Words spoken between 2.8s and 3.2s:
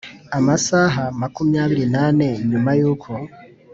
uko